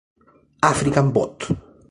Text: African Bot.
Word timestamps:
African 0.63 1.11
Bot. 1.13 1.37